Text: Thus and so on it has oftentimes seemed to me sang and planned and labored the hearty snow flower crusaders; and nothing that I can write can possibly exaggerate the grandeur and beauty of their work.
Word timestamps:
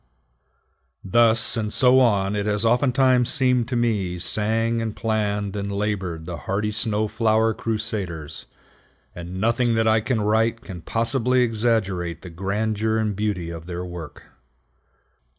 Thus 1.05 1.55
and 1.55 1.71
so 1.71 1.99
on 1.99 2.35
it 2.35 2.47
has 2.47 2.65
oftentimes 2.65 3.29
seemed 3.29 3.67
to 3.67 3.75
me 3.75 4.17
sang 4.17 4.81
and 4.81 4.95
planned 4.95 5.55
and 5.55 5.71
labored 5.71 6.25
the 6.25 6.37
hearty 6.37 6.71
snow 6.71 7.07
flower 7.07 7.53
crusaders; 7.53 8.47
and 9.13 9.39
nothing 9.39 9.75
that 9.75 9.87
I 9.87 10.01
can 10.01 10.19
write 10.21 10.61
can 10.61 10.81
possibly 10.81 11.41
exaggerate 11.43 12.23
the 12.23 12.31
grandeur 12.31 12.97
and 12.97 13.15
beauty 13.15 13.51
of 13.51 13.67
their 13.67 13.85
work. 13.85 14.23